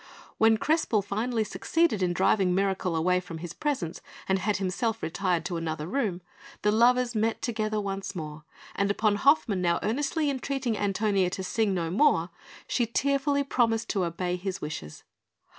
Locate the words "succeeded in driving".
1.43-2.55